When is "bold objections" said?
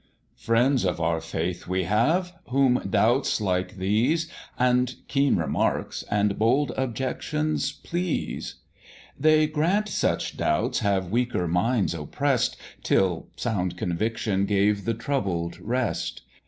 6.39-7.71